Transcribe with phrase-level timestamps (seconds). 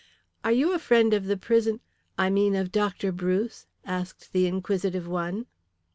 [0.43, 1.79] "Are you a friend of the prison,
[2.17, 3.11] I mean of Dr.
[3.11, 5.45] Bruce?" asked the inquisitive one.